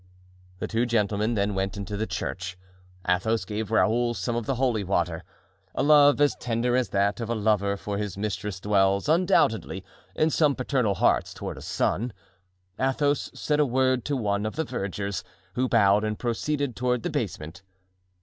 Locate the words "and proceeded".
16.03-16.75